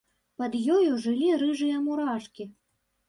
Пад 0.41 0.53
ёю 0.77 0.95
жылі 1.05 1.29
рыжыя 1.43 1.77
мурашкі. 1.85 2.51